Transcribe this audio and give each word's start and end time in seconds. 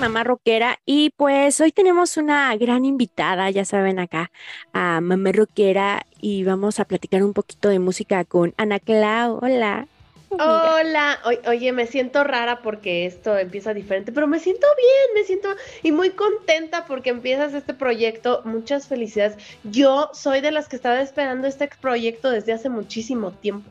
mamá 0.00 0.24
rockera 0.24 0.78
y 0.86 1.10
pues 1.10 1.60
hoy 1.60 1.72
tenemos 1.72 2.16
una 2.16 2.56
gran 2.56 2.86
invitada, 2.86 3.50
ya 3.50 3.66
saben 3.66 3.98
acá, 3.98 4.30
a 4.72 5.02
mamá 5.02 5.30
rockera 5.30 6.06
y 6.22 6.42
vamos 6.42 6.80
a 6.80 6.86
platicar 6.86 7.22
un 7.22 7.34
poquito 7.34 7.68
de 7.68 7.80
música 7.80 8.24
con 8.24 8.54
Ana 8.56 8.78
Clau. 8.78 9.40
Hola. 9.42 9.86
Hola, 10.30 11.18
oye, 11.48 11.72
me 11.72 11.86
siento 11.86 12.24
rara 12.24 12.62
porque 12.62 13.04
esto 13.04 13.36
empieza 13.36 13.74
diferente, 13.74 14.10
pero 14.10 14.26
me 14.26 14.38
siento 14.38 14.66
bien, 14.74 15.20
me 15.20 15.24
siento 15.24 15.50
y 15.82 15.92
muy 15.92 16.10
contenta 16.10 16.86
porque 16.86 17.10
empiezas 17.10 17.52
este 17.52 17.74
proyecto. 17.74 18.40
Muchas 18.44 18.88
felicidades. 18.88 19.36
Yo 19.64 20.08
soy 20.14 20.40
de 20.40 20.52
las 20.52 20.68
que 20.68 20.76
estaba 20.76 21.02
esperando 21.02 21.46
este 21.46 21.68
proyecto 21.78 22.30
desde 22.30 22.54
hace 22.54 22.70
muchísimo 22.70 23.32
tiempo. 23.32 23.68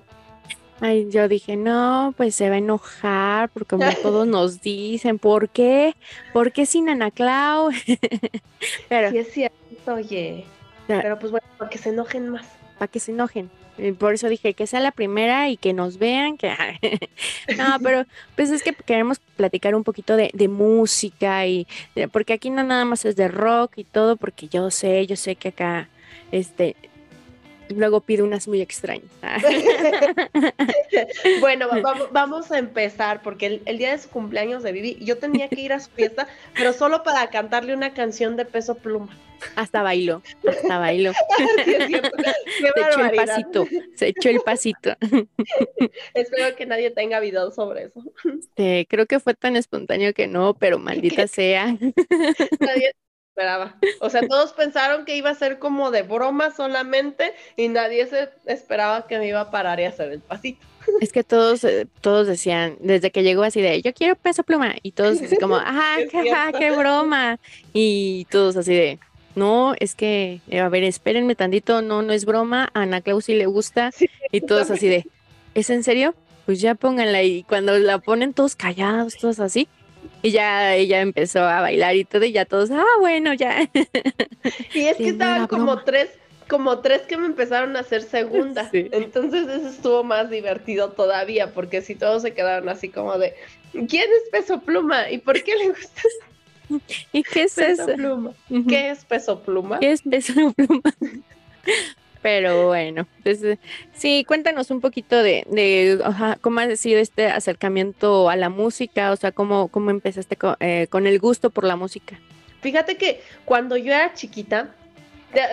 Ay, 0.82 1.10
yo 1.10 1.28
dije, 1.28 1.58
no, 1.58 2.14
pues 2.16 2.36
se 2.36 2.50
va 2.50 2.56
a 2.56 2.60
enojar, 2.60 3.50
porque 3.50 3.76
como 3.76 3.84
todos 4.02 4.28
nos 4.28 4.62
dicen, 4.62 5.20
¿por 5.20 5.50
qué? 5.50 5.96
¿Por 6.32 6.52
qué 6.52 6.66
sin 6.66 6.90
Ana 6.90 7.12
Clau? 7.12 7.70
pero, 8.90 9.12
sí 9.12 9.18
es 9.18 9.32
cierto, 9.32 9.94
oye. 9.94 10.46
Pero 10.88 11.20
pues 11.20 11.32
bueno, 11.32 11.46
para 11.58 11.70
que 11.70 11.78
se 11.78 11.90
enojen 11.90 12.30
más. 12.30 12.46
Para 12.78 12.90
que 12.90 13.00
se 13.00 13.12
enojen. 13.12 13.50
Por 13.98 14.14
eso 14.14 14.28
dije 14.28 14.54
que 14.54 14.68
sea 14.68 14.80
la 14.80 14.92
primera 14.92 15.50
y 15.50 15.58
que 15.58 15.74
nos 15.74 16.00
vean. 16.00 16.38
Que... 16.38 16.52
no, 17.58 17.78
pero 17.82 18.06
pues 18.36 18.50
es 18.50 18.64
que 18.64 18.74
queremos 18.74 19.20
platicar 19.36 19.76
un 19.76 19.84
poquito 19.84 20.16
de, 20.16 20.48
música 20.50 21.46
y 21.46 21.68
porque 22.12 22.34
aquí 22.34 22.50
no 22.50 22.64
nada 22.64 22.86
más 22.86 23.06
es 23.06 23.16
de 23.16 23.28
rock 23.28 23.78
y 23.78 23.84
todo, 23.84 24.18
porque 24.18 24.48
yo 24.48 24.72
sé, 24.72 25.06
yo 25.06 25.16
sé 25.16 25.36
que 25.36 25.50
acá 25.50 25.90
este 26.32 26.76
luego 27.70 28.02
pido 28.02 28.26
unas 28.26 28.48
muy 28.48 28.62
extrañas. 28.62 29.10
bueno, 31.42 31.68
vamos, 32.12 32.52
a 32.52 32.58
empezar 32.58 33.22
porque 33.22 33.62
el, 33.66 33.78
día 33.78 33.92
de 33.92 33.98
su 33.98 34.10
cumpleaños 34.10 34.64
de 34.64 34.72
Vivi, 34.72 34.98
yo 35.02 35.18
tenía 35.18 35.50
que 35.50 35.62
ir 35.62 35.74
a 35.74 35.80
su 35.80 35.90
fiesta, 35.92 36.28
pero 36.56 36.74
solo 36.74 37.04
para 37.04 37.30
cantarle 37.30 37.74
una 37.74 37.94
canción 37.94 38.36
de 38.36 38.46
peso 38.46 38.76
pluma. 38.76 39.16
Hasta 39.56 39.82
bailó, 39.82 40.22
hasta 40.46 40.80
bailó. 40.80 41.14
se 41.38 42.72
echó 42.76 43.06
el 43.06 43.16
pasito, 43.16 43.68
se 43.96 44.08
echó 44.08 44.30
el 44.30 44.42
pasito. 44.42 44.96
Espero 46.14 46.56
que 46.56 46.66
nadie 46.66 46.92
tenga 46.92 47.20
video 47.20 47.52
sobre 47.52 47.86
eso. 47.86 48.04
creo 48.56 49.06
que 49.06 49.20
fue 49.20 49.34
tan 49.36 49.56
espontáneo 49.56 50.14
que 50.14 50.28
no, 50.28 50.56
pero 50.56 50.78
maldita 50.78 51.28
sea. 51.28 51.78
Nadie 52.60 52.94
esperaba. 53.40 53.76
O 54.02 54.10
sea, 54.10 54.28
todos 54.28 54.52
pensaron 54.54 55.06
que 55.06 55.16
iba 55.16 55.30
a 55.30 55.36
ser 55.36 55.60
como 55.60 55.92
de 55.92 56.04
broma 56.04 56.52
solamente 56.52 57.34
y 57.56 57.70
nadie 57.70 58.06
se 58.08 58.30
esperaba 58.46 59.08
que 59.08 59.18
me 59.18 59.28
iba 59.28 59.42
a 59.42 59.52
parar 59.52 59.80
y 59.80 59.86
hacer 59.86 60.12
el 60.12 60.20
pasito. 60.20 60.66
Es 61.00 61.14
que 61.14 61.24
todos, 61.24 61.64
eh, 61.64 61.88
todos 62.02 62.28
decían, 62.28 62.76
desde 62.82 63.12
que 63.12 63.24
llegó 63.24 63.44
así 63.44 63.62
de, 63.62 63.82
yo 63.82 63.94
quiero 63.94 64.16
peso 64.16 64.44
pluma, 64.44 64.76
y 64.82 64.92
todos 64.92 65.22
así 65.22 65.38
como, 65.38 65.56
ajá, 65.58 65.98
qué 66.58 66.72
broma, 66.72 67.40
y 67.74 68.26
todos 68.32 68.58
así 68.58 68.74
de, 68.74 69.00
no, 69.36 69.76
es 69.80 69.94
que, 69.94 70.42
eh, 70.50 70.60
a 70.60 70.68
ver, 70.68 70.84
espérenme 70.84 71.36
tantito, 71.36 71.82
no, 71.84 72.02
no 72.02 72.12
es 72.12 72.26
broma, 72.26 72.70
a 72.74 72.82
Ana 72.82 73.02
Clausi 73.02 73.36
le 73.36 73.46
gusta, 73.46 73.92
y 74.32 74.42
todos 74.42 74.72
así 74.72 74.88
de, 74.88 75.06
¿es 75.54 75.70
en 75.70 75.84
serio? 75.84 76.16
Pues 76.48 76.60
ya 76.60 76.74
pónganla, 76.74 77.22
y 77.22 77.44
cuando 77.44 77.78
la 77.78 78.00
ponen 78.00 78.34
todos 78.34 78.56
callados, 78.56 79.16
todos 79.16 79.40
así, 79.40 79.68
y 80.22 80.32
ya 80.32 80.76
ella 80.76 81.02
empezó 81.02 81.42
a 81.42 81.62
bailar 81.62 81.96
y 81.96 82.06
todo, 82.06 82.26
y 82.26 82.32
ya 82.32 82.46
todos, 82.46 82.72
ah, 82.72 82.86
bueno, 83.00 83.34
ya. 83.34 83.70
Y 84.74 84.82
es 84.82 84.98
que 84.98 85.10
estaban 85.10 85.48
como 85.48 85.84
tres, 85.84 86.10
como 86.48 86.80
tres 86.80 87.02
que 87.02 87.18
me 87.18 87.26
empezaron 87.26 87.76
a 87.76 87.82
hacer 87.82 88.04
segunda. 88.04 88.70
Entonces 88.72 89.48
eso 89.48 89.70
estuvo 89.70 90.04
más 90.04 90.30
divertido 90.30 90.92
todavía, 90.92 91.54
porque 91.54 91.82
si 91.82 91.96
todos 91.96 92.22
se 92.22 92.34
quedaron 92.34 92.70
así 92.70 92.90
como 92.90 93.18
de, 93.18 93.34
¿quién 93.72 94.10
es 94.10 94.30
Peso 94.32 94.62
Pluma? 94.62 95.10
¿Y 95.10 95.18
por 95.20 95.42
qué 95.44 95.56
le 95.56 95.70
gusta? 95.70 96.02
¿Y 97.12 97.24
qué 97.24 97.44
es 97.44 97.56
peso 97.56 97.84
eso? 97.84 97.96
Pluma. 97.96 98.34
¿Qué 98.68 98.92
es 98.92 99.06
Peso 99.06 99.40
Pluma? 99.40 99.80
¿Qué 99.80 99.92
es 99.92 100.02
Peso 100.02 100.54
Pluma? 100.54 100.82
Pero 102.22 102.68
bueno, 102.68 103.08
pues 103.24 103.42
sí, 103.94 104.26
cuéntanos 104.28 104.72
un 104.72 104.82
poquito 104.82 105.22
de, 105.24 105.46
de 105.50 106.00
cómo 106.42 106.60
ha 106.60 106.76
sido 106.76 107.00
este 107.00 107.28
acercamiento 107.28 108.30
a 108.30 108.36
la 108.36 108.50
música, 108.50 109.12
o 109.12 109.16
sea, 109.16 109.32
cómo, 109.32 109.70
cómo 109.70 109.90
empezaste 109.90 110.38
eh, 110.60 110.88
con, 110.90 111.08
el 111.08 111.20
gusto 111.20 111.50
por 111.50 111.64
la 111.64 111.78
música. 111.78 112.20
Fíjate 112.62 112.98
que 112.98 113.22
cuando 113.46 113.78
yo 113.78 113.94
era 113.94 114.14
chiquita, 114.14 114.76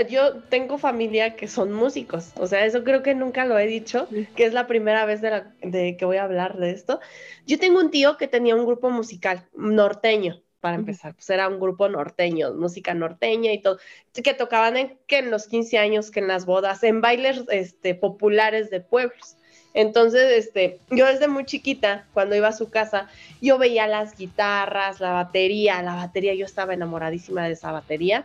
yo 0.08 0.38
tengo 0.44 0.76
familia 0.78 1.36
que 1.36 1.46
son 1.46 1.72
músicos, 1.72 2.32
o 2.36 2.46
sea, 2.46 2.64
eso 2.64 2.82
creo 2.82 3.02
que 3.02 3.14
nunca 3.14 3.44
lo 3.44 3.58
he 3.58 3.66
dicho, 3.66 4.08
que 4.34 4.44
es 4.44 4.52
la 4.52 4.66
primera 4.66 5.04
vez 5.04 5.20
de, 5.20 5.44
de 5.60 5.96
que 5.96 6.04
voy 6.04 6.16
a 6.16 6.24
hablar 6.24 6.56
de 6.56 6.70
esto. 6.70 6.98
Yo 7.46 7.58
tengo 7.60 7.78
un 7.78 7.90
tío 7.92 8.16
que 8.16 8.26
tenía 8.26 8.56
un 8.56 8.66
grupo 8.66 8.90
musical 8.90 9.46
norteño, 9.54 10.42
para 10.60 10.76
empezar, 10.76 11.14
pues 11.14 11.28
era 11.30 11.48
un 11.48 11.60
grupo 11.60 11.88
norteño, 11.88 12.52
música 12.54 12.94
norteña 12.94 13.52
y 13.52 13.60
todo, 13.60 13.78
que 14.12 14.34
tocaban 14.34 14.76
en, 14.76 14.98
que 15.06 15.18
en 15.18 15.30
los 15.30 15.46
15 15.46 15.78
años, 15.78 16.10
que 16.10 16.20
en 16.20 16.28
las 16.28 16.46
bodas, 16.46 16.82
en 16.82 17.00
bailes 17.00 17.42
este, 17.50 17.94
populares 17.94 18.70
de 18.70 18.80
pueblos. 18.80 19.36
Entonces, 19.74 20.32
este, 20.32 20.78
yo 20.90 21.06
desde 21.06 21.28
muy 21.28 21.44
chiquita, 21.44 22.06
cuando 22.14 22.34
iba 22.34 22.48
a 22.48 22.52
su 22.52 22.70
casa, 22.70 23.08
yo 23.42 23.58
veía 23.58 23.86
las 23.86 24.16
guitarras, 24.16 25.00
la 25.00 25.12
batería, 25.12 25.82
la 25.82 25.94
batería, 25.94 26.32
yo 26.34 26.46
estaba 26.46 26.72
enamoradísima 26.72 27.46
de 27.46 27.52
esa 27.52 27.72
batería, 27.72 28.24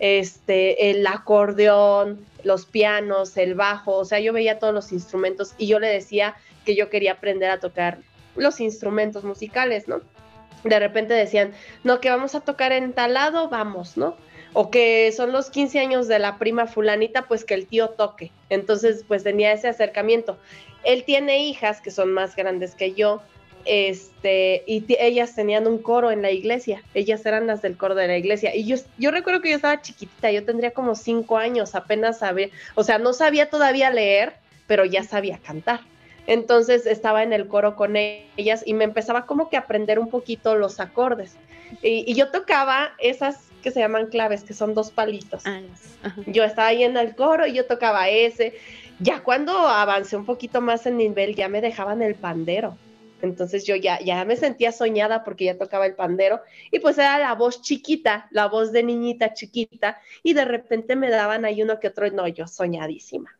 este, 0.00 0.90
el 0.90 1.06
acordeón, 1.06 2.26
los 2.42 2.66
pianos, 2.66 3.36
el 3.36 3.54
bajo, 3.54 3.96
o 3.96 4.04
sea, 4.04 4.18
yo 4.18 4.32
veía 4.32 4.58
todos 4.58 4.74
los 4.74 4.90
instrumentos 4.90 5.54
y 5.56 5.68
yo 5.68 5.78
le 5.78 5.86
decía 5.86 6.34
que 6.64 6.74
yo 6.74 6.90
quería 6.90 7.12
aprender 7.12 7.50
a 7.50 7.60
tocar 7.60 7.98
los 8.34 8.60
instrumentos 8.60 9.22
musicales, 9.22 9.86
¿no? 9.86 10.00
De 10.64 10.78
repente 10.78 11.14
decían, 11.14 11.52
no, 11.84 12.00
que 12.00 12.10
vamos 12.10 12.34
a 12.34 12.40
tocar 12.40 12.72
en 12.72 12.92
tal 12.92 13.14
lado, 13.14 13.48
vamos, 13.48 13.96
¿no? 13.96 14.16
O 14.52 14.70
que 14.70 15.12
son 15.12 15.32
los 15.32 15.50
15 15.50 15.78
años 15.78 16.08
de 16.08 16.18
la 16.18 16.38
prima 16.38 16.66
fulanita, 16.66 17.28
pues 17.28 17.44
que 17.44 17.54
el 17.54 17.66
tío 17.66 17.90
toque. 17.90 18.32
Entonces, 18.48 19.04
pues 19.06 19.22
tenía 19.22 19.52
ese 19.52 19.68
acercamiento. 19.68 20.38
Él 20.84 21.04
tiene 21.04 21.44
hijas 21.46 21.80
que 21.80 21.90
son 21.90 22.12
más 22.12 22.34
grandes 22.34 22.74
que 22.74 22.94
yo, 22.94 23.20
este, 23.64 24.62
y 24.66 24.84
ellas 24.98 25.34
tenían 25.34 25.66
un 25.66 25.78
coro 25.78 26.10
en 26.10 26.22
la 26.22 26.30
iglesia, 26.30 26.82
ellas 26.94 27.26
eran 27.26 27.46
las 27.46 27.60
del 27.60 27.76
coro 27.76 27.94
de 27.94 28.06
la 28.06 28.16
iglesia. 28.16 28.54
Y 28.54 28.64
yo, 28.64 28.76
yo 28.96 29.10
recuerdo 29.10 29.42
que 29.42 29.50
yo 29.50 29.56
estaba 29.56 29.82
chiquitita, 29.82 30.30
yo 30.30 30.44
tendría 30.44 30.70
como 30.70 30.94
cinco 30.94 31.36
años, 31.36 31.74
apenas 31.74 32.20
sabía, 32.20 32.48
o 32.74 32.82
sea, 32.82 32.98
no 32.98 33.12
sabía 33.12 33.50
todavía 33.50 33.90
leer, 33.90 34.34
pero 34.66 34.86
ya 34.86 35.02
sabía 35.02 35.38
cantar. 35.38 35.80
Entonces 36.28 36.84
estaba 36.84 37.22
en 37.22 37.32
el 37.32 37.48
coro 37.48 37.74
con 37.74 37.96
ellas 37.96 38.62
y 38.66 38.74
me 38.74 38.84
empezaba 38.84 39.24
como 39.24 39.48
que 39.48 39.56
a 39.56 39.60
aprender 39.60 39.98
un 39.98 40.10
poquito 40.10 40.56
los 40.56 40.78
acordes. 40.78 41.36
Y, 41.80 42.14
yo 42.14 42.30
tocaba 42.30 42.90
esas 42.98 43.48
que 43.62 43.70
se 43.70 43.80
llaman 43.80 44.08
claves, 44.08 44.44
que 44.44 44.52
son 44.52 44.74
dos 44.74 44.90
palitos. 44.90 45.44
Ah, 45.46 45.62
yo 46.26 46.44
estaba 46.44 46.68
ahí 46.68 46.84
en 46.84 46.98
el 46.98 47.16
coro 47.16 47.46
y 47.46 47.54
yo 47.54 47.64
tocaba 47.64 48.10
ese. 48.10 48.52
Ya 49.00 49.22
cuando 49.22 49.52
avancé 49.56 50.16
un 50.16 50.26
poquito 50.26 50.60
más 50.60 50.84
en 50.84 50.98
nivel, 50.98 51.34
ya 51.34 51.48
me 51.48 51.62
dejaban 51.62 52.02
el 52.02 52.14
pandero. 52.14 52.76
Entonces 53.22 53.64
yo 53.64 53.74
ya, 53.74 53.98
ya 54.00 54.22
me 54.26 54.36
sentía 54.36 54.70
soñada 54.70 55.24
porque 55.24 55.46
ya 55.46 55.56
tocaba 55.56 55.86
el 55.86 55.94
pandero 55.94 56.42
y 56.70 56.78
pues 56.80 56.98
era 56.98 57.18
la 57.18 57.34
voz 57.34 57.62
chiquita, 57.62 58.28
la 58.32 58.48
voz 58.48 58.70
de 58.70 58.82
niñita 58.82 59.32
chiquita 59.32 59.98
y 60.22 60.34
de 60.34 60.44
repente 60.44 60.94
me 60.94 61.08
daban 61.08 61.46
ahí 61.46 61.62
uno 61.62 61.80
que 61.80 61.88
otro, 61.88 62.10
no, 62.10 62.28
yo 62.28 62.46
soñadísima. 62.46 63.37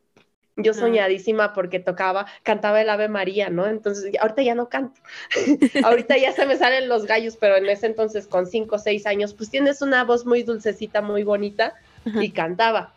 Yo 0.61 0.75
soñadísima 0.75 1.53
porque 1.53 1.79
tocaba, 1.79 2.27
cantaba 2.43 2.81
el 2.81 2.91
Ave 2.91 3.09
María, 3.09 3.49
¿no? 3.49 3.67
Entonces, 3.67 4.13
ahorita 4.21 4.43
ya 4.43 4.57
no 4.57 4.69
canto. 4.69 5.01
ahorita 5.85 6.19
ya 6.19 6.33
se 6.33 6.47
me 6.47 6.57
salen 6.57 6.89
los 6.89 7.07
gallos, 7.07 7.37
pero 7.37 7.57
en 7.57 7.69
ese 7.69 7.87
entonces, 7.87 8.27
con 8.27 8.47
cinco 8.47 8.77
o 8.77 8.79
seis 8.79 9.07
años, 9.07 9.35
pues 9.35 9.51
tienes 9.51 9.83
una 9.83 10.03
voz 10.03 10.27
muy 10.27 10.43
dulcecita, 10.43 11.01
muy 11.01 11.23
bonita, 11.23 11.75
y 12.21 12.31
cantaba. 12.31 12.93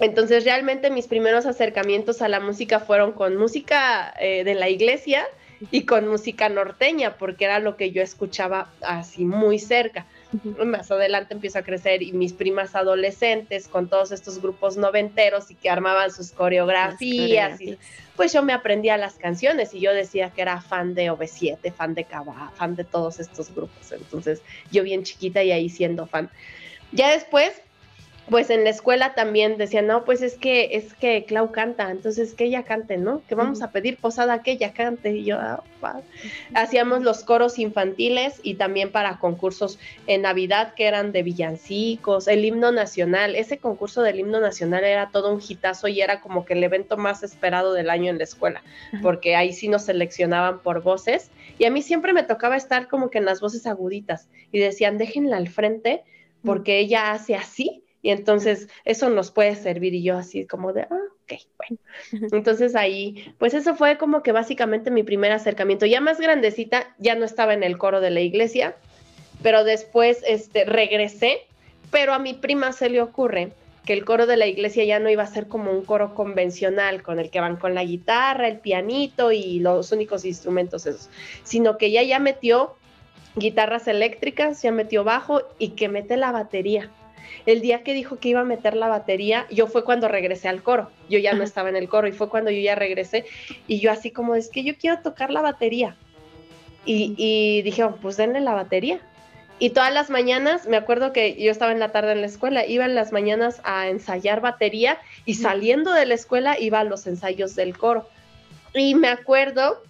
Entonces, 0.00 0.44
realmente 0.44 0.90
mis 0.90 1.06
primeros 1.06 1.46
acercamientos 1.46 2.20
a 2.22 2.28
la 2.28 2.40
música 2.40 2.80
fueron 2.80 3.12
con 3.12 3.36
música 3.36 4.12
eh, 4.18 4.44
de 4.44 4.54
la 4.54 4.68
iglesia 4.68 5.26
y 5.70 5.86
con 5.86 6.08
música 6.08 6.48
norteña, 6.48 7.16
porque 7.16 7.44
era 7.44 7.60
lo 7.60 7.76
que 7.76 7.92
yo 7.92 8.02
escuchaba 8.02 8.70
así 8.82 9.24
muy 9.24 9.58
cerca. 9.58 10.06
Más 10.64 10.90
adelante 10.90 11.34
empiezo 11.34 11.58
a 11.58 11.62
crecer 11.62 12.02
y 12.02 12.12
mis 12.12 12.32
primas 12.32 12.74
adolescentes 12.74 13.68
con 13.68 13.88
todos 13.88 14.12
estos 14.12 14.42
grupos 14.42 14.76
noventeros 14.76 15.50
y 15.50 15.54
que 15.54 15.70
armaban 15.70 16.10
sus 16.10 16.32
coreografías. 16.32 17.60
Y, 17.60 17.78
pues 18.16 18.32
yo 18.32 18.42
me 18.42 18.52
aprendía 18.52 18.96
las 18.96 19.14
canciones 19.14 19.72
y 19.74 19.80
yo 19.80 19.92
decía 19.92 20.30
que 20.30 20.42
era 20.42 20.60
fan 20.60 20.94
de 20.94 21.10
OV7, 21.12 21.72
fan 21.72 21.94
de 21.94 22.04
Cava, 22.04 22.50
fan 22.56 22.74
de 22.74 22.84
todos 22.84 23.20
estos 23.20 23.54
grupos. 23.54 23.92
Entonces 23.92 24.42
yo 24.70 24.82
bien 24.82 25.04
chiquita 25.04 25.42
y 25.42 25.52
ahí 25.52 25.68
siendo 25.68 26.06
fan. 26.06 26.30
Ya 26.92 27.10
después 27.10 27.52
pues 28.30 28.50
en 28.50 28.64
la 28.64 28.70
escuela 28.70 29.14
también 29.14 29.56
decían, 29.56 29.86
no, 29.86 30.04
pues 30.04 30.20
es 30.20 30.34
que 30.34 30.76
es 30.76 30.94
que 30.94 31.24
Clau 31.24 31.52
canta, 31.52 31.90
entonces 31.90 32.34
que 32.34 32.44
ella 32.44 32.64
cante, 32.64 32.96
¿no? 32.96 33.22
Que 33.28 33.36
vamos 33.36 33.62
a 33.62 33.70
pedir 33.70 33.98
posada 33.98 34.42
que 34.42 34.52
ella 34.52 34.72
cante. 34.72 35.12
Y 35.12 35.24
yo, 35.24 35.38
ah, 35.38 35.62
hacíamos 36.54 37.02
los 37.02 37.22
coros 37.22 37.58
infantiles 37.58 38.40
y 38.42 38.54
también 38.54 38.90
para 38.90 39.18
concursos 39.18 39.78
en 40.08 40.22
Navidad 40.22 40.74
que 40.74 40.86
eran 40.86 41.12
de 41.12 41.22
villancicos, 41.22 42.26
el 42.26 42.44
himno 42.44 42.72
nacional. 42.72 43.36
Ese 43.36 43.58
concurso 43.58 44.02
del 44.02 44.18
himno 44.18 44.40
nacional 44.40 44.82
era 44.82 45.10
todo 45.10 45.32
un 45.32 45.40
hitazo 45.46 45.86
y 45.86 46.00
era 46.00 46.20
como 46.20 46.44
que 46.44 46.54
el 46.54 46.64
evento 46.64 46.96
más 46.96 47.22
esperado 47.22 47.74
del 47.74 47.90
año 47.90 48.10
en 48.10 48.18
la 48.18 48.24
escuela, 48.24 48.62
porque 49.02 49.36
ahí 49.36 49.52
sí 49.52 49.68
nos 49.68 49.84
seleccionaban 49.84 50.60
por 50.60 50.82
voces. 50.82 51.30
Y 51.58 51.64
a 51.64 51.70
mí 51.70 51.80
siempre 51.80 52.12
me 52.12 52.24
tocaba 52.24 52.56
estar 52.56 52.88
como 52.88 53.08
que 53.08 53.18
en 53.18 53.24
las 53.24 53.40
voces 53.40 53.66
aguditas 53.66 54.28
y 54.50 54.58
decían, 54.58 54.98
déjenla 54.98 55.36
al 55.36 55.48
frente 55.48 56.02
porque 56.42 56.78
ella 56.78 57.12
hace 57.12 57.34
así 57.34 57.85
y 58.06 58.10
entonces 58.10 58.68
eso 58.84 59.10
nos 59.10 59.32
puede 59.32 59.56
servir 59.56 59.92
y 59.92 60.04
yo 60.04 60.16
así 60.16 60.46
como 60.46 60.72
de, 60.72 60.82
ah, 60.82 61.00
ok, 61.24 61.40
bueno. 61.58 62.28
Entonces 62.30 62.76
ahí, 62.76 63.34
pues 63.38 63.52
eso 63.52 63.74
fue 63.74 63.98
como 63.98 64.22
que 64.22 64.30
básicamente 64.30 64.92
mi 64.92 65.02
primer 65.02 65.32
acercamiento. 65.32 65.86
Ya 65.86 66.00
más 66.00 66.20
grandecita, 66.20 66.94
ya 66.98 67.16
no 67.16 67.24
estaba 67.24 67.52
en 67.52 67.64
el 67.64 67.78
coro 67.78 68.00
de 68.00 68.10
la 68.10 68.20
iglesia, 68.20 68.76
pero 69.42 69.64
después 69.64 70.22
este, 70.24 70.64
regresé, 70.64 71.40
pero 71.90 72.14
a 72.14 72.20
mi 72.20 72.32
prima 72.32 72.70
se 72.70 72.90
le 72.90 73.02
ocurre 73.02 73.50
que 73.84 73.92
el 73.92 74.04
coro 74.04 74.26
de 74.26 74.36
la 74.36 74.46
iglesia 74.46 74.84
ya 74.84 75.00
no 75.00 75.10
iba 75.10 75.24
a 75.24 75.26
ser 75.26 75.48
como 75.48 75.72
un 75.72 75.84
coro 75.84 76.14
convencional 76.14 77.02
con 77.02 77.18
el 77.18 77.28
que 77.30 77.40
van 77.40 77.56
con 77.56 77.74
la 77.74 77.82
guitarra, 77.82 78.46
el 78.46 78.60
pianito 78.60 79.32
y 79.32 79.58
los 79.58 79.90
únicos 79.90 80.24
instrumentos 80.24 80.86
esos, 80.86 81.10
sino 81.42 81.76
que 81.76 81.90
ya 81.90 82.04
ya 82.04 82.20
metió 82.20 82.76
guitarras 83.34 83.88
eléctricas, 83.88 84.62
ya 84.62 84.70
metió 84.70 85.02
bajo 85.02 85.42
y 85.58 85.70
que 85.70 85.88
mete 85.88 86.16
la 86.16 86.30
batería 86.30 86.88
el 87.46 87.60
día 87.60 87.82
que 87.82 87.94
dijo 87.94 88.18
que 88.18 88.30
iba 88.30 88.40
a 88.40 88.44
meter 88.44 88.76
la 88.76 88.88
batería, 88.88 89.46
yo 89.50 89.66
fue 89.66 89.84
cuando 89.84 90.08
regresé 90.08 90.48
al 90.48 90.62
coro. 90.62 90.90
Yo 91.08 91.18
ya 91.18 91.34
no 91.34 91.44
estaba 91.44 91.68
en 91.68 91.76
el 91.76 91.88
coro 91.88 92.08
y 92.08 92.12
fue 92.12 92.28
cuando 92.28 92.50
yo 92.50 92.60
ya 92.60 92.74
regresé 92.74 93.24
y 93.66 93.80
yo 93.80 93.90
así 93.90 94.10
como 94.10 94.34
es 94.34 94.48
que 94.48 94.64
yo 94.64 94.76
quiero 94.76 95.00
tocar 95.00 95.30
la 95.30 95.42
batería. 95.42 95.96
Y, 96.88 97.62
dije, 97.62 97.82
oh, 97.82 97.96
pues 97.96 98.16
denle 98.16 98.40
la 98.40 98.54
batería. 98.54 99.00
Y 99.58 99.70
todas 99.70 99.92
las 99.92 100.08
mañanas, 100.08 100.68
me 100.68 100.76
acuerdo 100.76 101.12
que 101.12 101.34
yo 101.42 101.50
estaba 101.50 101.72
en 101.72 101.80
la 101.80 101.90
tarde 101.90 102.12
en 102.12 102.20
la 102.20 102.26
escuela, 102.26 102.64
iba 102.66 102.84
en 102.84 102.94
las 102.94 103.10
mañanas 103.10 103.60
a 103.64 103.88
ensayar 103.88 104.40
batería 104.40 104.98
y 105.24 105.34
saliendo 105.34 105.92
de 105.92 106.06
la 106.06 106.14
escuela 106.14 106.60
iba 106.60 106.80
a 106.80 106.84
los 106.84 107.06
ensayos 107.06 107.56
del 107.56 107.76
coro. 107.76 108.08
Y 108.74 108.94
me 108.94 109.08
acuerdo 109.08 109.82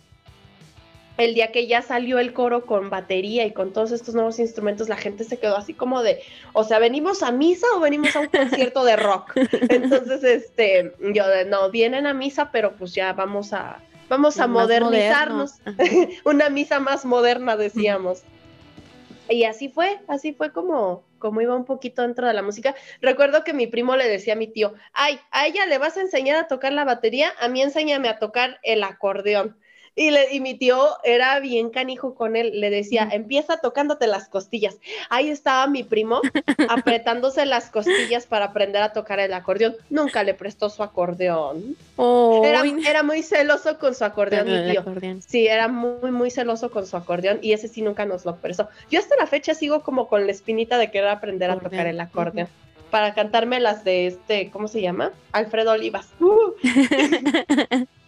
el 1.18 1.34
día 1.34 1.52
que 1.52 1.66
ya 1.66 1.82
salió 1.82 2.18
el 2.18 2.32
coro 2.32 2.66
con 2.66 2.90
batería 2.90 3.46
y 3.46 3.52
con 3.52 3.72
todos 3.72 3.92
estos 3.92 4.14
nuevos 4.14 4.38
instrumentos, 4.38 4.88
la 4.88 4.96
gente 4.96 5.24
se 5.24 5.38
quedó 5.38 5.56
así 5.56 5.74
como 5.74 6.02
de, 6.02 6.22
o 6.52 6.64
sea, 6.64 6.78
¿venimos 6.78 7.22
a 7.22 7.32
misa 7.32 7.66
o 7.74 7.80
venimos 7.80 8.14
a 8.16 8.20
un 8.20 8.28
concierto 8.28 8.84
de 8.84 8.96
rock? 8.96 9.32
Entonces, 9.68 10.24
este, 10.24 10.92
yo 11.14 11.26
de, 11.26 11.44
no, 11.46 11.70
vienen 11.70 12.06
a 12.06 12.14
misa, 12.14 12.50
pero 12.52 12.72
pues 12.76 12.94
ya 12.94 13.12
vamos 13.12 13.52
a, 13.52 13.80
vamos 14.08 14.38
a 14.38 14.46
modernizarnos. 14.46 15.54
Una 16.24 16.50
misa 16.50 16.80
más 16.80 17.04
moderna, 17.04 17.56
decíamos. 17.56 18.22
Y 19.28 19.44
así 19.44 19.68
fue, 19.68 19.98
así 20.06 20.32
fue 20.32 20.52
como, 20.52 21.02
como 21.18 21.40
iba 21.40 21.56
un 21.56 21.64
poquito 21.64 22.02
dentro 22.02 22.26
de 22.26 22.34
la 22.34 22.42
música. 22.42 22.74
Recuerdo 23.00 23.42
que 23.42 23.54
mi 23.54 23.66
primo 23.66 23.96
le 23.96 24.08
decía 24.08 24.34
a 24.34 24.36
mi 24.36 24.46
tío, 24.46 24.74
ay, 24.92 25.18
a 25.30 25.46
ella 25.46 25.66
le 25.66 25.78
vas 25.78 25.96
a 25.96 26.02
enseñar 26.02 26.36
a 26.36 26.46
tocar 26.46 26.72
la 26.72 26.84
batería, 26.84 27.32
a 27.40 27.48
mí 27.48 27.62
enséñame 27.62 28.08
a 28.08 28.18
tocar 28.18 28.60
el 28.62 28.84
acordeón. 28.84 29.56
Y, 29.98 30.10
le, 30.10 30.34
y 30.34 30.40
mi 30.40 30.52
tío 30.52 30.88
era 31.04 31.40
bien 31.40 31.70
canijo 31.70 32.14
con 32.14 32.36
él, 32.36 32.60
le 32.60 32.68
decía, 32.68 33.08
empieza 33.10 33.56
tocándote 33.56 34.06
las 34.06 34.28
costillas. 34.28 34.76
Ahí 35.08 35.30
estaba 35.30 35.66
mi 35.68 35.84
primo 35.84 36.20
apretándose 36.68 37.46
las 37.46 37.70
costillas 37.70 38.26
para 38.26 38.46
aprender 38.46 38.82
a 38.82 38.92
tocar 38.92 39.20
el 39.20 39.32
acordeón. 39.32 39.74
Nunca 39.88 40.22
le 40.22 40.34
prestó 40.34 40.68
su 40.68 40.82
acordeón. 40.82 41.76
era, 42.44 43.02
muy 43.02 43.22
celoso 43.22 43.78
con 43.78 43.94
su 43.94 44.04
acordeón, 44.04 44.46
mi 44.46 44.70
tío. 44.70 44.84
Sí, 45.26 45.46
era 45.46 45.66
muy, 45.66 46.10
muy 46.10 46.30
celoso 46.30 46.70
con 46.70 46.86
su 46.86 46.98
acordeón 46.98 47.38
y 47.40 47.54
ese 47.54 47.66
sí 47.66 47.80
nunca 47.80 48.04
nos 48.04 48.26
lo 48.26 48.36
prestó. 48.36 48.68
Yo 48.90 49.00
hasta 49.00 49.16
la 49.16 49.26
fecha 49.26 49.54
sigo 49.54 49.80
como 49.82 50.08
con 50.08 50.26
la 50.26 50.32
espinita 50.32 50.76
de 50.76 50.90
querer 50.90 51.08
aprender 51.08 51.50
a 51.50 51.58
tocar 51.58 51.86
el 51.86 51.98
acordeón. 52.00 52.48
Para 52.90 53.14
cantarme 53.14 53.60
las 53.60 53.82
de 53.82 54.08
este, 54.08 54.50
¿cómo 54.50 54.68
se 54.68 54.82
llama? 54.82 55.12
Alfredo 55.32 55.72
Olivas. 55.72 56.08
Uh. 56.20 56.52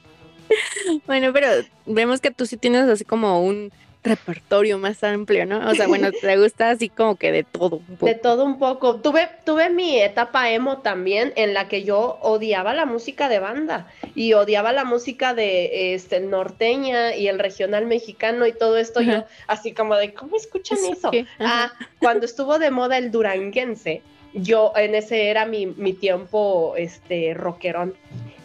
bueno, 1.07 1.33
pero 1.33 1.49
vemos 1.87 2.21
que 2.21 2.31
tú 2.31 2.47
sí 2.47 2.57
tienes 2.57 2.89
así 2.89 3.05
como 3.05 3.43
un 3.43 3.73
repertorio 4.03 4.79
más 4.79 5.03
amplio, 5.03 5.45
¿no? 5.45 5.69
O 5.69 5.75
sea, 5.75 5.87
bueno, 5.87 6.11
te 6.21 6.37
gusta 6.37 6.71
así 6.71 6.89
como 6.89 7.17
que 7.17 7.33
de 7.33 7.45
todo 7.45 7.77
un 7.77 7.97
poco. 7.97 8.07
De 8.07 8.15
todo 8.15 8.45
un 8.45 8.59
poco. 8.59 8.97
Tuve, 8.97 9.29
tuve 9.45 9.71
mi 9.71 10.01
etapa 10.01 10.51
emo 10.51 10.79
también 10.79 11.33
en 11.37 11.55
la 11.55 11.69
que 11.69 11.85
yo 11.85 12.19
odiaba 12.23 12.75
la 12.75 12.87
música 12.87 13.29
de 13.29 13.39
banda 13.39 13.89
y 14.15 14.33
odiaba 14.33 14.73
la 14.73 14.85
música 14.85 15.35
de 15.35 15.95
este 15.95 16.21
norteña 16.21 17.15
y 17.15 17.29
el 17.29 17.39
regional 17.39 17.87
mexicano 17.87 18.47
y 18.47 18.53
todo 18.53 18.77
esto. 18.77 19.01
Yo 19.01 19.25
así 19.47 19.73
como 19.73 19.97
de, 19.97 20.15
¿cómo 20.15 20.37
escuchan 20.37 20.79
eso? 20.91 21.11
Ah, 21.41 21.73
cuando 21.99 22.27
estuvo 22.27 22.59
de 22.59 22.71
moda 22.71 22.99
el 22.99 23.11
duranguense, 23.11 24.03
yo 24.33 24.73
en 24.77 24.95
ese 24.95 25.29
era 25.29 25.47
mi, 25.47 25.67
mi 25.67 25.93
tiempo 25.93 26.75
este 26.77 27.35
rockerón. 27.35 27.95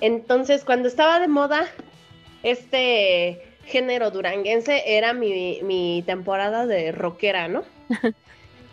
Entonces, 0.02 0.66
cuando 0.66 0.88
estaba 0.88 1.20
de 1.20 1.28
moda, 1.28 1.70
este 2.44 3.42
género 3.66 4.12
duranguense 4.12 4.84
era 4.86 5.14
mi, 5.14 6.04
temporada 6.06 6.68
de 6.68 6.92
rockera, 6.92 7.48
¿no? 7.48 7.64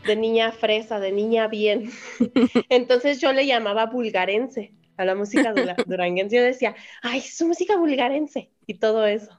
De 0.06 0.16
niña 0.16 0.50
fresa, 0.50 0.98
de 0.98 1.12
niña 1.12 1.46
bien. 1.46 1.90
Entonces 2.70 3.20
yo 3.20 3.34
le 3.34 3.44
llamaba 3.44 3.84
vulgarense 3.84 4.72
a 4.96 5.04
la 5.04 5.14
música 5.14 5.52
duranguense. 5.86 6.36
Yo 6.36 6.42
decía, 6.42 6.74
ay, 7.02 7.20
su 7.20 7.46
música 7.46 7.76
vulgarense 7.76 8.48
y 8.66 8.74
todo 8.78 9.06
eso. 9.06 9.30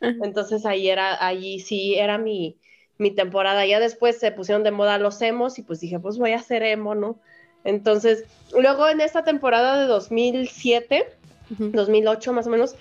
Entonces 0.00 0.66
ahí 0.66 0.88
era, 0.88 1.24
allí 1.24 1.60
sí 1.60 1.94
era 1.94 2.18
mi, 2.18 2.58
mi 2.98 3.12
temporada. 3.12 3.64
Ya 3.64 3.78
después 3.78 4.18
se 4.18 4.32
pusieron 4.32 4.64
de 4.64 4.72
moda 4.72 4.98
los 4.98 5.22
emos 5.22 5.56
y 5.60 5.62
pues 5.62 5.78
dije, 5.78 6.00
pues 6.00 6.18
voy 6.18 6.32
a 6.32 6.38
hacer 6.38 6.64
emo, 6.64 6.96
¿no? 6.96 7.20
Entonces, 7.64 8.24
luego 8.52 8.88
en 8.88 9.00
esta 9.00 9.24
temporada 9.24 9.80
de 9.80 9.86
2007, 9.86 11.06
2008 11.50 12.32
más 12.32 12.46
o 12.46 12.50
menos, 12.50 12.76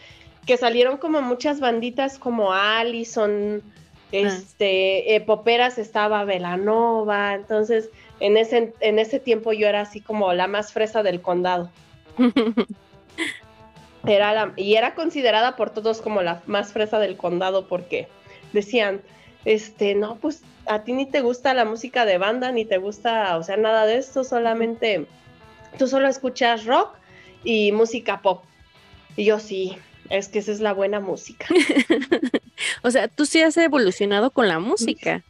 que 0.48 0.58
salieron 0.58 0.98
como 0.98 1.22
muchas 1.22 1.60
banditas 1.60 2.18
como 2.18 2.54
Allison, 2.54 3.62
ah. 3.62 4.10
este, 4.12 5.14
eh, 5.14 5.22
Poperas 5.22 5.78
estaba 5.78 6.24
Velanova, 6.24 7.36
entonces 7.36 7.90
en 8.20 8.38
ese, 8.38 8.74
en 8.80 8.98
ese 8.98 9.20
tiempo 9.20 9.52
yo 9.54 9.68
era 9.68 9.82
así 9.82 10.02
como 10.02 10.34
la 10.34 10.48
más 10.48 10.72
fresa 10.72 11.04
del 11.04 11.22
condado. 11.22 11.70
era 14.08 14.34
la, 14.34 14.54
y 14.56 14.76
era 14.76 14.96
considerada 14.96 15.58
por 15.58 15.70
todos 15.70 16.02
como 16.02 16.22
la 16.22 16.42
más 16.48 16.72
fresa 16.72 16.98
del 16.98 17.18
condado 17.18 17.68
porque 17.68 18.08
decían, 18.54 19.02
este, 19.44 19.96
no, 19.96 20.16
pues 20.16 20.44
a 20.66 20.84
ti 20.84 20.94
ni 20.94 21.06
te 21.06 21.20
gusta 21.20 21.54
la 21.54 21.66
música 21.66 22.06
de 22.06 22.18
banda, 22.18 22.54
ni 22.54 22.64
te 22.64 22.78
gusta, 22.78 23.38
o 23.38 23.44
sea, 23.44 23.58
nada 23.58 23.86
de 23.86 23.98
esto, 23.98 24.24
solamente 24.24 25.08
tú 25.78 25.88
solo 25.88 26.08
escuchas 26.08 26.66
rock 26.66 26.96
y 27.44 27.74
música 27.74 28.22
pop. 28.22 28.44
Y 29.18 29.26
yo 29.26 29.40
sí, 29.40 29.78
es 30.10 30.30
que 30.30 30.40
esa 30.40 30.52
es 30.52 30.60
la 30.60 30.74
buena 30.74 31.00
música. 31.00 31.48
o 32.82 32.92
sea, 32.92 33.08
tú 33.08 33.26
sí 33.26 33.42
has 33.42 33.58
evolucionado 33.58 34.32
con 34.32 34.48
la 34.48 34.60
música. 34.60 35.24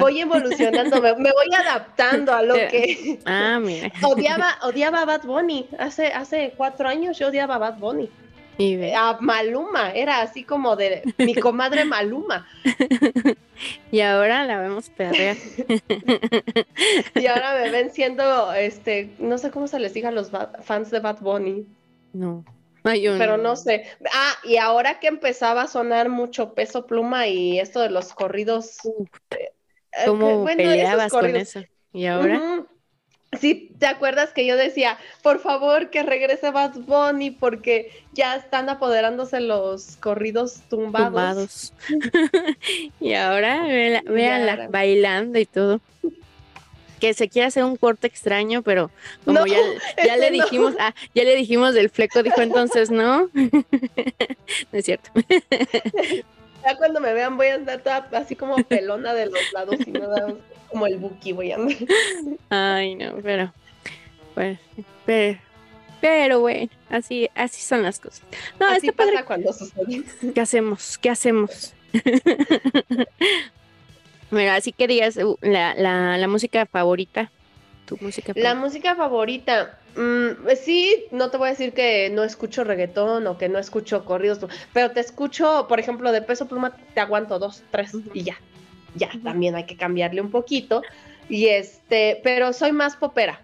Voy 0.00 0.20
evolucionando, 0.20 1.00
me, 1.00 1.12
voy 1.12 1.54
adaptando 1.56 2.32
a 2.32 2.42
lo 2.42 2.54
que. 2.70 3.18
Ah, 3.24 3.58
mira. 3.60 3.92
odiaba, 4.02 4.58
odiaba 4.62 5.02
a 5.02 5.04
Bad 5.04 5.22
Bunny. 5.22 5.68
Hace, 5.78 6.06
hace 6.08 6.54
cuatro 6.56 6.88
años 6.88 7.18
yo 7.18 7.28
odiaba 7.28 7.56
a 7.56 7.58
Bad 7.58 7.78
Bunny. 7.78 8.10
A 8.96 9.18
Maluma, 9.20 9.90
era 9.90 10.20
así 10.20 10.44
como 10.44 10.76
de 10.76 11.02
mi 11.18 11.34
comadre 11.34 11.84
Maluma. 11.84 12.46
y 13.90 14.00
ahora 14.00 14.44
la 14.44 14.60
vemos 14.60 14.90
perrear. 14.90 15.36
y 17.16 17.26
ahora 17.26 17.58
me 17.60 17.70
ven 17.70 17.90
siendo, 17.90 18.52
este, 18.52 19.10
no 19.18 19.38
sé 19.38 19.50
cómo 19.50 19.66
se 19.66 19.80
les 19.80 19.92
diga 19.92 20.10
a 20.10 20.12
los 20.12 20.30
fans 20.62 20.92
de 20.92 21.00
Bad 21.00 21.18
Bunny. 21.20 21.66
No 22.12 22.44
pero 22.84 23.38
no 23.38 23.56
sé. 23.56 23.86
Ah, 24.12 24.34
y 24.44 24.58
ahora 24.58 25.00
que 25.00 25.06
empezaba 25.06 25.62
a 25.62 25.66
sonar 25.66 26.10
mucho 26.10 26.52
peso 26.54 26.86
pluma 26.86 27.26
y 27.26 27.58
esto 27.58 27.80
de 27.80 27.90
los 27.90 28.12
corridos. 28.12 28.78
Eh, 28.84 29.52
eh, 29.92 30.04
¿Cómo 30.06 30.44
peleabas 30.44 31.10
con 31.10 31.34
eso? 31.34 31.62
¿Y 31.92 32.06
ahora? 32.06 32.66
Sí, 33.40 33.72
¿te 33.80 33.86
acuerdas 33.86 34.32
que 34.32 34.46
yo 34.46 34.56
decía, 34.56 34.96
por 35.22 35.40
favor 35.40 35.90
que 35.90 36.04
regrese 36.04 36.50
Bad 36.50 36.74
Bunny 36.74 37.32
porque 37.32 37.90
ya 38.12 38.36
están 38.36 38.68
apoderándose 38.68 39.40
los 39.40 39.96
corridos 39.96 40.60
tumbados? 40.68 41.72
y 43.00 43.14
ahora 43.14 43.64
véanla 43.64 44.68
bailando 44.68 45.38
y 45.40 45.46
todo 45.46 45.80
que 47.04 47.12
se 47.12 47.28
quiere 47.28 47.48
hacer 47.48 47.64
un 47.64 47.76
corte 47.76 48.06
extraño, 48.06 48.62
pero 48.62 48.90
como 49.26 49.44
ya, 49.44 49.58
ya 50.02 50.16
le 50.16 50.30
dijimos, 50.30 50.74
ah, 50.80 50.94
ya 51.14 51.24
le 51.24 51.36
dijimos 51.36 51.74
del 51.74 51.90
fleco, 51.90 52.22
dijo 52.22 52.40
entonces 52.40 52.90
no. 52.90 53.28
no 53.34 53.64
es 54.72 54.86
cierto. 54.86 55.10
ya 56.64 56.76
cuando 56.78 57.02
me 57.02 57.12
vean 57.12 57.36
voy 57.36 57.48
a 57.48 57.56
andar 57.56 57.82
toda 57.82 58.08
así 58.12 58.34
como 58.34 58.56
pelona 58.56 59.12
de 59.12 59.26
los 59.26 59.52
lados 59.52 59.76
y 59.86 59.90
nada 59.90 60.34
como 60.70 60.86
el 60.86 60.96
buki 60.96 61.32
voy 61.32 61.52
a 61.52 61.56
andar. 61.56 61.76
Ay, 62.48 62.94
no, 62.94 63.16
pero 63.22 63.52
Pues, 64.34 64.58
pero, 65.04 65.38
pero 66.00 66.40
bueno, 66.40 66.70
así, 66.88 67.28
así 67.34 67.60
son 67.60 67.82
las 67.82 68.00
cosas. 68.00 68.22
No, 68.58 68.66
así 68.66 68.90
pasa 68.92 69.26
cuando 69.26 69.52
sucede. 69.52 70.04
¿Qué 70.34 70.40
hacemos? 70.40 70.96
¿Qué 70.96 71.10
hacemos? 71.10 71.74
Mira, 74.34 74.56
así 74.56 74.72
que 74.72 74.88
digas 74.88 75.16
uh, 75.16 75.38
la, 75.40 75.74
la, 75.74 76.18
la 76.18 76.28
música 76.28 76.66
favorita. 76.66 77.30
Tu 77.86 77.96
música 78.00 78.34
favorita. 78.34 78.48
La 78.48 78.54
música 78.54 78.96
favorita. 78.96 79.78
Mm, 79.96 80.48
sí, 80.56 81.04
no 81.12 81.30
te 81.30 81.36
voy 81.36 81.48
a 81.48 81.50
decir 81.50 81.72
que 81.72 82.10
no 82.10 82.24
escucho 82.24 82.64
reggaetón 82.64 83.26
o 83.26 83.38
que 83.38 83.48
no 83.48 83.58
escucho 83.58 84.04
corridos, 84.04 84.40
pero 84.72 84.90
te 84.90 85.00
escucho, 85.00 85.66
por 85.68 85.78
ejemplo, 85.78 86.10
de 86.10 86.20
peso 86.22 86.48
pluma, 86.48 86.76
te 86.94 87.00
aguanto 87.00 87.38
dos, 87.38 87.62
tres 87.70 87.92
y 88.12 88.24
ya. 88.24 88.36
Ya, 88.96 89.10
también 89.22 89.54
hay 89.54 89.64
que 89.64 89.76
cambiarle 89.76 90.20
un 90.20 90.30
poquito. 90.30 90.82
Y 91.28 91.46
este, 91.46 92.20
pero 92.22 92.52
soy 92.52 92.72
más 92.72 92.96
popera, 92.96 93.40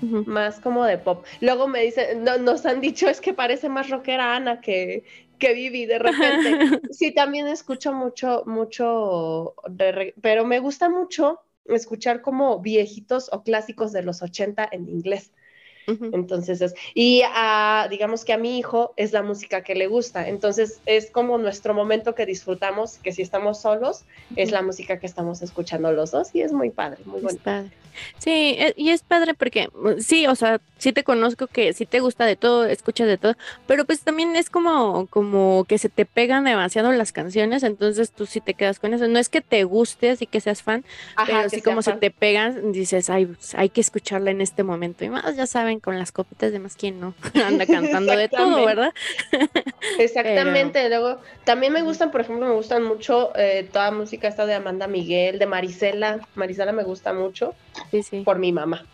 más 0.00 0.60
como 0.60 0.84
de 0.84 0.98
pop. 0.98 1.24
Luego 1.40 1.68
me 1.68 1.82
dicen, 1.82 2.24
no, 2.24 2.38
nos 2.38 2.66
han 2.66 2.80
dicho 2.80 3.08
es 3.08 3.20
que 3.20 3.32
parece 3.32 3.68
más 3.68 3.90
rockera 3.90 4.36
Ana 4.36 4.60
que, 4.60 5.04
que 5.38 5.54
Vivi 5.54 5.86
de 5.86 5.98
repente. 5.98 6.80
sí, 6.90 7.12
también 7.12 7.46
escucho 7.46 7.92
mucho, 7.92 8.42
mucho, 8.46 9.54
pero 10.20 10.44
me 10.44 10.58
gusta 10.58 10.88
mucho 10.88 11.40
escuchar 11.66 12.20
como 12.20 12.60
viejitos 12.60 13.30
o 13.32 13.42
clásicos 13.42 13.92
de 13.92 14.02
los 14.02 14.22
80 14.22 14.68
en 14.70 14.88
inglés. 14.88 15.30
Entonces 15.86 16.62
es, 16.62 16.74
y 16.94 17.22
a, 17.26 17.88
digamos 17.90 18.24
que 18.24 18.32
a 18.32 18.38
mi 18.38 18.58
hijo 18.58 18.94
es 18.96 19.12
la 19.12 19.22
música 19.22 19.62
que 19.62 19.74
le 19.74 19.86
gusta, 19.86 20.28
entonces 20.28 20.80
es 20.86 21.10
como 21.10 21.36
nuestro 21.36 21.74
momento 21.74 22.14
que 22.14 22.24
disfrutamos, 22.24 22.96
que 22.98 23.12
si 23.12 23.20
estamos 23.20 23.60
solos, 23.60 24.04
es 24.34 24.50
la 24.50 24.62
música 24.62 24.98
que 24.98 25.06
estamos 25.06 25.42
escuchando 25.42 25.92
los 25.92 26.10
dos 26.10 26.34
y 26.34 26.40
es 26.40 26.54
muy 26.54 26.70
padre, 26.70 27.02
muy 27.04 27.20
bonito. 27.20 27.50
Sí, 28.18 28.56
e, 28.58 28.74
y 28.76 28.90
es 28.90 29.02
padre 29.02 29.34
porque 29.34 29.68
mm, 29.74 30.00
sí, 30.00 30.26
o 30.26 30.34
sea, 30.34 30.60
sí 30.78 30.92
te 30.92 31.04
conozco 31.04 31.46
que 31.46 31.72
sí 31.72 31.86
te 31.86 32.00
gusta 32.00 32.26
de 32.26 32.36
todo, 32.36 32.66
escuchas 32.66 33.06
de 33.06 33.16
todo, 33.16 33.36
pero 33.66 33.84
pues 33.84 34.02
también 34.02 34.36
es 34.36 34.50
como, 34.50 35.06
como 35.06 35.64
que 35.66 35.78
se 35.78 35.88
te 35.88 36.04
pegan 36.04 36.44
demasiado 36.44 36.92
las 36.92 37.12
canciones, 37.12 37.62
entonces 37.62 38.12
tú 38.12 38.26
sí 38.26 38.40
te 38.40 38.54
quedas 38.54 38.78
con 38.78 38.92
eso. 38.92 39.08
No 39.08 39.18
es 39.18 39.28
que 39.28 39.40
te 39.40 39.64
guste 39.64 40.10
así 40.10 40.26
que 40.26 40.40
seas 40.40 40.62
fan, 40.62 40.84
pero 41.26 41.38
así 41.38 41.62
como 41.62 41.82
se 41.82 41.92
te 41.94 42.10
pegan, 42.10 42.72
dices, 42.72 43.10
ay, 43.10 43.26
pues, 43.26 43.54
hay 43.54 43.68
que 43.70 43.80
escucharla 43.80 44.30
en 44.30 44.40
este 44.40 44.62
momento. 44.62 45.04
Y 45.04 45.08
más, 45.08 45.36
ya 45.36 45.46
saben, 45.46 45.80
con 45.80 45.98
las 45.98 46.12
copitas 46.12 46.52
de 46.52 46.58
más, 46.58 46.76
¿quién 46.76 47.00
no? 47.00 47.14
Anda 47.46 47.66
cantando 47.66 48.16
de 48.16 48.28
todo, 48.28 48.64
¿verdad? 48.64 48.92
Exactamente. 49.98 50.88
Luego, 50.88 51.18
también 51.44 51.72
me 51.72 51.82
gustan, 51.82 52.10
por 52.10 52.20
ejemplo, 52.20 52.46
me 52.46 52.54
gustan 52.54 52.82
mucho 52.82 53.32
eh, 53.36 53.68
toda 53.72 53.90
música 53.90 54.28
esta 54.28 54.46
de 54.46 54.54
Amanda 54.54 54.86
Miguel, 54.86 55.38
de 55.38 55.46
Marisela. 55.46 56.20
Marisela 56.34 56.72
me 56.72 56.84
gusta 56.84 57.12
mucho 57.12 57.54
por 58.24 58.38
mi 58.38 58.52
mamá. 58.52 58.84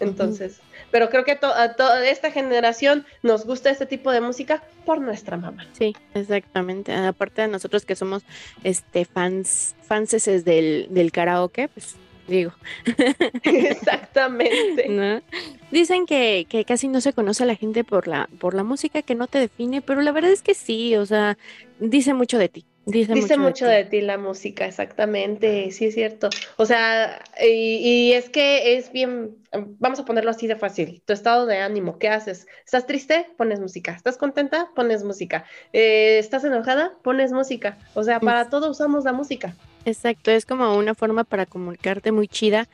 Entonces, 0.00 0.60
pero 0.90 1.10
creo 1.10 1.24
que 1.24 1.32
a 1.32 1.74
toda 1.74 2.08
esta 2.08 2.30
generación 2.30 3.04
nos 3.22 3.44
gusta 3.44 3.70
este 3.70 3.86
tipo 3.86 4.10
de 4.12 4.20
música 4.20 4.62
por 4.84 5.00
nuestra 5.00 5.36
mamá. 5.36 5.66
Sí, 5.72 5.94
exactamente. 6.14 6.94
Aparte 6.94 7.42
de 7.42 7.48
nosotros 7.48 7.84
que 7.84 7.96
somos 7.96 8.22
este 8.64 9.04
fans, 9.04 9.74
fanses 9.82 10.44
del, 10.44 10.86
del 10.90 11.12
karaoke, 11.12 11.68
pues 11.68 11.96
digo. 12.28 12.52
Exactamente. 13.42 15.22
Dicen 15.70 16.06
que, 16.06 16.46
que, 16.48 16.64
casi 16.64 16.88
no 16.88 17.00
se 17.00 17.12
conoce 17.12 17.42
a 17.42 17.46
la 17.46 17.56
gente 17.56 17.84
por 17.84 18.06
la, 18.06 18.28
por 18.38 18.54
la 18.54 18.64
música 18.64 19.02
que 19.02 19.14
no 19.14 19.26
te 19.26 19.38
define, 19.38 19.82
pero 19.82 20.02
la 20.02 20.12
verdad 20.12 20.30
es 20.30 20.42
que 20.42 20.54
sí, 20.54 20.96
o 20.96 21.04
sea, 21.06 21.36
dice 21.80 22.14
mucho 22.14 22.38
de 22.38 22.48
ti. 22.48 22.64
Dice, 22.88 23.36
mucho, 23.36 23.66
de, 23.66 23.84
ti. 23.84 24.00
la 24.00 24.16
música, 24.16 24.64
exactamente, 24.64 25.70
sí 25.72 25.84
es 25.84 25.94
cierto. 25.94 26.30
O 26.56 26.64
sea, 26.64 27.22
y, 27.38 28.12
es 28.12 28.30
que 28.30 28.78
es 28.78 28.92
bien, 28.92 29.36
vamos 29.78 30.00
a 30.00 30.06
ponerlo 30.06 30.30
así 30.30 30.46
de 30.46 30.56
fácil, 30.56 31.02
tu 31.04 31.12
estado 31.12 31.44
de 31.44 31.58
ánimo, 31.58 31.98
¿qué 31.98 32.08
haces? 32.08 32.46
¿Estás 32.64 32.86
triste? 32.86 33.26
Pones 33.36 33.60
música. 33.60 33.92
¿Estás 33.92 34.16
contenta? 34.16 34.70
Pones 34.74 35.04
música. 35.04 35.44
Eh, 35.74 36.18
¿Estás 36.18 36.44
enojada? 36.44 36.94
Pones 37.02 37.30
música. 37.30 37.76
O 37.92 38.04
sea, 38.04 38.20
para 38.20 38.48
todo 38.48 38.70
usamos 38.70 39.04
la 39.04 39.12
música. 39.12 39.54
Exacto, 39.84 40.30
es 40.30 40.46
como 40.46 40.74
una 40.74 40.94
forma 40.94 41.24
para 41.24 41.44
comunicarte 41.44 42.10
muy 42.10 42.26
chida 42.26 42.68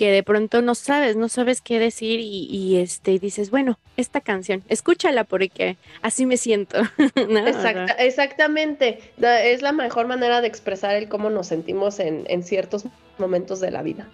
que 0.00 0.10
de 0.10 0.22
pronto 0.22 0.62
no 0.62 0.74
sabes, 0.74 1.14
no 1.16 1.28
sabes 1.28 1.60
qué 1.60 1.78
decir 1.78 2.20
y, 2.20 2.78
este 2.78 3.18
dices, 3.18 3.50
bueno, 3.50 3.78
esta 3.98 4.22
canción, 4.22 4.64
escúchala 4.70 5.24
porque 5.24 5.76
así 6.00 6.24
me 6.24 6.38
siento. 6.38 6.78
exactamente, 7.98 8.98
es 9.20 9.60
la 9.60 9.72
mejor 9.72 10.06
manera 10.06 10.40
de 10.40 10.46
expresar 10.46 10.94
el 10.94 11.10
cómo 11.10 11.28
nos 11.28 11.48
sentimos 11.48 12.00
en, 12.00 12.24
en 12.28 12.44
ciertos 12.44 12.86
momentos 13.18 13.60
de 13.60 13.72
la 13.72 13.82
vida. 13.82 14.08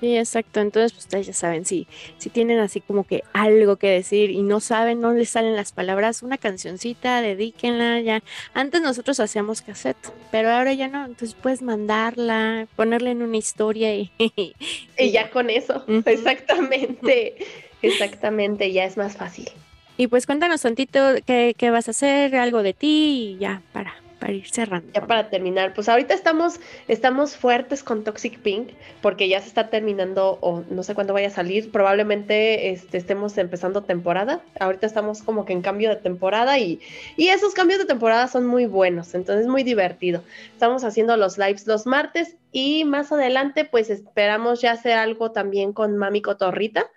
Sí, 0.00 0.16
exacto. 0.16 0.60
Entonces, 0.60 0.92
pues 0.92 1.04
ustedes 1.04 1.26
ya 1.26 1.32
saben, 1.32 1.64
si, 1.64 1.86
si 2.18 2.28
tienen 2.28 2.58
así 2.58 2.80
como 2.80 3.04
que 3.04 3.22
algo 3.32 3.76
que 3.76 3.88
decir 3.88 4.30
y 4.30 4.42
no 4.42 4.60
saben, 4.60 5.00
no 5.00 5.12
les 5.12 5.30
salen 5.30 5.56
las 5.56 5.72
palabras, 5.72 6.22
una 6.22 6.36
cancioncita, 6.36 7.22
dedíquenla 7.22 8.00
ya. 8.00 8.22
Antes 8.52 8.82
nosotros 8.82 9.20
hacíamos 9.20 9.62
cassette, 9.62 9.96
pero 10.30 10.50
ahora 10.50 10.74
ya 10.74 10.88
no. 10.88 11.04
Entonces 11.06 11.34
puedes 11.40 11.62
mandarla, 11.62 12.66
ponerla 12.76 13.10
en 13.10 13.22
una 13.22 13.38
historia 13.38 13.94
y... 13.94 14.10
y 14.98 15.10
ya 15.10 15.30
con 15.30 15.48
eso, 15.48 15.84
exactamente, 16.04 17.36
exactamente, 17.82 18.72
ya 18.72 18.84
es 18.84 18.96
más 18.96 19.16
fácil. 19.16 19.48
Y 19.96 20.08
pues 20.08 20.26
cuéntanos 20.26 20.60
tantito 20.60 21.00
qué, 21.24 21.54
qué 21.56 21.70
vas 21.70 21.88
a 21.88 21.92
hacer, 21.92 22.36
algo 22.36 22.62
de 22.62 22.74
ti 22.74 23.36
y 23.36 23.38
ya, 23.38 23.62
para 23.72 23.94
para 24.18 24.32
ir 24.32 24.48
cerrando. 24.48 24.92
Ya 24.92 25.06
para 25.06 25.28
terminar, 25.28 25.74
pues 25.74 25.88
ahorita 25.88 26.14
estamos, 26.14 26.60
estamos 26.88 27.36
fuertes 27.36 27.82
con 27.82 28.04
Toxic 28.04 28.38
Pink 28.38 28.70
porque 29.02 29.28
ya 29.28 29.40
se 29.40 29.48
está 29.48 29.68
terminando 29.68 30.38
o 30.40 30.64
no 30.70 30.82
sé 30.82 30.94
cuándo 30.94 31.12
vaya 31.12 31.28
a 31.28 31.30
salir, 31.30 31.70
probablemente 31.70 32.70
este, 32.70 32.98
estemos 32.98 33.36
empezando 33.38 33.82
temporada, 33.82 34.40
ahorita 34.58 34.86
estamos 34.86 35.22
como 35.22 35.44
que 35.44 35.52
en 35.52 35.62
cambio 35.62 35.90
de 35.90 35.96
temporada 35.96 36.58
y, 36.58 36.80
y 37.16 37.28
esos 37.28 37.54
cambios 37.54 37.78
de 37.78 37.86
temporada 37.86 38.28
son 38.28 38.46
muy 38.46 38.66
buenos, 38.66 39.14
entonces 39.14 39.44
es 39.44 39.50
muy 39.50 39.62
divertido. 39.62 40.22
Estamos 40.52 40.84
haciendo 40.84 41.16
los 41.16 41.38
lives 41.38 41.66
los 41.66 41.86
martes 41.86 42.36
y 42.52 42.84
más 42.84 43.12
adelante 43.12 43.64
pues 43.64 43.90
esperamos 43.90 44.62
ya 44.62 44.72
hacer 44.72 44.92
algo 44.92 45.32
también 45.32 45.72
con 45.72 45.96
Mami 45.96 46.22
Cotorrita 46.22 46.90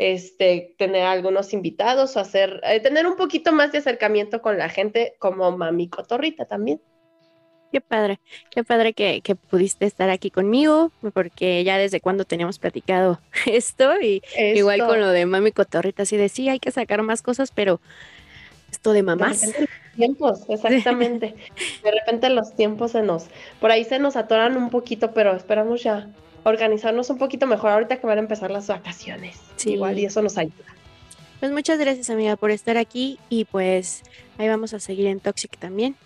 este, 0.00 0.74
tener 0.78 1.02
algunos 1.02 1.52
invitados 1.52 2.16
o 2.16 2.20
hacer, 2.20 2.58
eh, 2.64 2.80
tener 2.80 3.06
un 3.06 3.16
poquito 3.16 3.52
más 3.52 3.70
de 3.70 3.78
acercamiento 3.78 4.40
con 4.40 4.56
la 4.56 4.70
gente 4.70 5.14
como 5.18 5.54
Mami 5.54 5.90
Cotorrita 5.90 6.46
también. 6.46 6.80
Qué 7.70 7.82
padre, 7.82 8.18
qué 8.50 8.64
padre 8.64 8.94
que, 8.94 9.20
pudiste 9.50 9.84
estar 9.84 10.08
aquí 10.08 10.30
conmigo, 10.30 10.90
porque 11.12 11.62
ya 11.64 11.76
desde 11.76 12.00
cuando 12.00 12.24
teníamos 12.24 12.58
platicado 12.58 13.20
esto 13.46 14.00
y 14.00 14.22
igual 14.54 14.86
con 14.86 15.00
lo 15.00 15.10
de 15.10 15.26
Mami 15.26 15.52
Cotorrita, 15.52 16.04
así 16.04 16.16
de 16.16 16.30
sí, 16.30 16.48
hay 16.48 16.60
que 16.60 16.70
sacar 16.70 17.02
más 17.02 17.20
cosas, 17.20 17.52
pero 17.54 17.78
esto 18.72 18.94
de 18.94 19.02
mamás. 19.02 19.42
De 19.42 19.68
tiempos, 19.96 20.44
exactamente. 20.48 21.34
de 21.84 21.90
repente 21.90 22.30
los 22.30 22.56
tiempos 22.56 22.92
se 22.92 23.02
nos, 23.02 23.26
por 23.60 23.70
ahí 23.70 23.84
se 23.84 23.98
nos 23.98 24.16
atoran 24.16 24.56
un 24.56 24.70
poquito, 24.70 25.12
pero 25.12 25.36
esperamos 25.36 25.82
ya 25.82 26.08
organizarnos 26.44 27.10
un 27.10 27.18
poquito 27.18 27.46
mejor 27.46 27.70
ahorita 27.70 27.96
que 27.96 28.06
van 28.06 28.18
a 28.18 28.20
empezar 28.20 28.50
las 28.50 28.66
vacaciones. 28.68 29.38
Sí. 29.56 29.74
Igual 29.74 29.98
y 29.98 30.06
eso 30.06 30.22
nos 30.22 30.38
ayuda. 30.38 30.64
Pues 31.40 31.52
muchas 31.52 31.78
gracias 31.78 32.10
amiga 32.10 32.36
por 32.36 32.50
estar 32.50 32.76
aquí 32.76 33.18
y 33.28 33.46
pues 33.46 34.02
ahí 34.38 34.48
vamos 34.48 34.74
a 34.74 34.80
seguir 34.80 35.06
en 35.06 35.20
Toxic 35.20 35.56
también. 35.58 35.96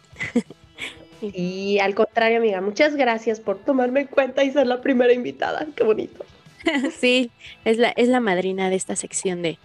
y 1.21 1.79
al 1.81 1.95
contrario 1.95 2.39
amiga, 2.39 2.61
muchas 2.61 2.95
gracias 2.95 3.41
por 3.41 3.59
tomarme 3.59 4.03
en 4.03 4.07
cuenta 4.07 4.45
y 4.45 4.53
ser 4.53 4.67
la 4.67 4.81
primera 4.81 5.13
invitada. 5.13 5.67
Qué 5.75 5.83
bonito. 5.83 6.25
sí, 6.99 7.31
es 7.65 7.79
la, 7.79 7.91
es 7.91 8.09
la 8.09 8.21
madrina 8.21 8.71
de 8.71 8.77
esta 8.77 8.97
sección 8.97 9.43
de, 9.43 9.59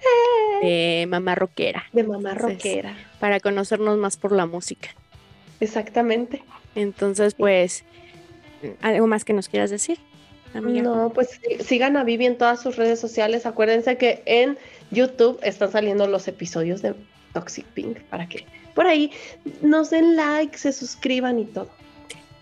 de 0.61 1.05
mamá 1.07 1.35
rockera. 1.35 1.85
De 1.93 2.03
mamá 2.03 2.33
rockera. 2.33 2.97
Para 3.19 3.39
conocernos 3.39 3.97
más 3.97 4.17
por 4.17 4.31
la 4.31 4.45
música. 4.45 4.89
Exactamente. 5.59 6.41
Entonces, 6.75 7.33
pues, 7.33 7.83
¿algo 8.81 9.07
más 9.07 9.25
que 9.25 9.33
nos 9.33 9.49
quieras 9.49 9.69
decir? 9.69 9.99
No, 10.53 11.11
pues 11.13 11.39
sigan 11.59 11.95
a 11.97 12.03
Vivi 12.03 12.25
en 12.25 12.37
todas 12.37 12.61
sus 12.61 12.75
redes 12.75 12.99
sociales. 12.99 13.45
Acuérdense 13.45 13.97
que 13.97 14.23
en 14.25 14.57
YouTube 14.91 15.39
están 15.43 15.71
saliendo 15.71 16.07
los 16.07 16.27
episodios 16.27 16.81
de 16.81 16.95
Toxic 17.33 17.65
Pink 17.67 17.99
para 18.09 18.27
que 18.27 18.45
por 18.73 18.87
ahí 18.87 19.11
nos 19.61 19.89
den 19.89 20.15
like, 20.15 20.57
se 20.57 20.71
suscriban 20.71 21.39
y 21.39 21.45
todo. 21.45 21.69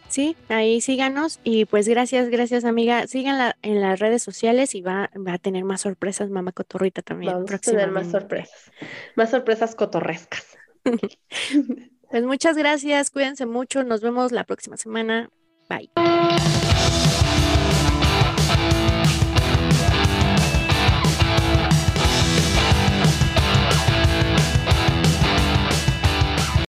Sí, 0.07 0.37
ahí 0.47 0.79
síganos 0.79 1.39
y 1.43 1.65
pues 1.65 1.87
gracias, 1.87 2.29
gracias 2.29 2.63
amiga. 2.63 3.07
Síganla 3.07 3.57
en 3.61 3.81
las 3.81 3.99
redes 3.99 4.23
sociales 4.23 4.73
y 4.73 4.81
va, 4.81 5.09
va 5.15 5.33
a 5.33 5.37
tener 5.37 5.65
más 5.65 5.81
sorpresas, 5.81 6.29
mamá 6.29 6.53
cotorrita 6.53 7.01
también. 7.01 7.33
Vamos 7.33 7.51
a 7.51 7.57
tener 7.57 7.91
más 7.91 8.09
sorpresas, 8.11 8.71
más 9.15 9.31
sorpresas 9.31 9.75
cotorrescas. 9.75 10.45
pues 12.09 12.23
muchas 12.23 12.57
gracias, 12.57 13.09
cuídense 13.09 13.45
mucho, 13.45 13.83
nos 13.83 14.01
vemos 14.01 14.31
la 14.31 14.45
próxima 14.45 14.77
semana. 14.77 15.29
Bye. 15.69 15.89